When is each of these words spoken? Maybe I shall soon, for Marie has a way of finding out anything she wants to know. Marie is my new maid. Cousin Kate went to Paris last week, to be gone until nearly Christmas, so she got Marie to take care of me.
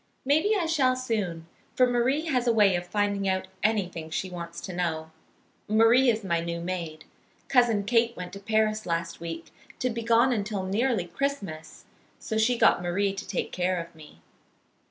Maybe 0.25 0.55
I 0.55 0.65
shall 0.65 0.95
soon, 0.95 1.45
for 1.75 1.85
Marie 1.85 2.25
has 2.25 2.47
a 2.47 2.51
way 2.51 2.75
of 2.75 2.87
finding 2.87 3.29
out 3.29 3.47
anything 3.61 4.09
she 4.09 4.31
wants 4.31 4.59
to 4.61 4.73
know. 4.73 5.11
Marie 5.67 6.09
is 6.09 6.23
my 6.23 6.39
new 6.39 6.59
maid. 6.59 7.05
Cousin 7.47 7.83
Kate 7.83 8.17
went 8.17 8.33
to 8.33 8.39
Paris 8.39 8.87
last 8.87 9.19
week, 9.19 9.53
to 9.77 9.91
be 9.91 10.01
gone 10.01 10.33
until 10.33 10.63
nearly 10.63 11.05
Christmas, 11.05 11.85
so 12.17 12.35
she 12.39 12.57
got 12.57 12.81
Marie 12.81 13.13
to 13.13 13.27
take 13.27 13.51
care 13.51 13.79
of 13.79 13.93
me. 13.93 14.23